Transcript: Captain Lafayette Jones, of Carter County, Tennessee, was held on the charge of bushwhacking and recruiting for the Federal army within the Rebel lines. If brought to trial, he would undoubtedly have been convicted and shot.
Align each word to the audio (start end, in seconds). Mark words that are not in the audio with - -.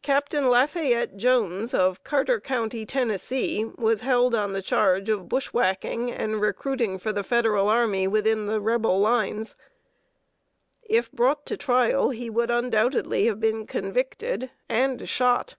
Captain 0.00 0.48
Lafayette 0.48 1.16
Jones, 1.16 1.74
of 1.74 2.04
Carter 2.04 2.40
County, 2.40 2.86
Tennessee, 2.86 3.64
was 3.76 4.02
held 4.02 4.32
on 4.32 4.52
the 4.52 4.62
charge 4.62 5.08
of 5.08 5.28
bushwhacking 5.28 6.08
and 6.12 6.40
recruiting 6.40 6.98
for 7.00 7.12
the 7.12 7.24
Federal 7.24 7.68
army 7.68 8.06
within 8.06 8.46
the 8.46 8.60
Rebel 8.60 9.00
lines. 9.00 9.56
If 10.82 11.10
brought 11.10 11.46
to 11.46 11.56
trial, 11.56 12.10
he 12.10 12.30
would 12.30 12.52
undoubtedly 12.52 13.26
have 13.26 13.40
been 13.40 13.66
convicted 13.66 14.52
and 14.68 15.08
shot. 15.08 15.56